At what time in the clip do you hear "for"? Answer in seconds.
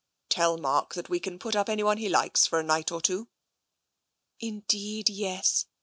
2.47-2.59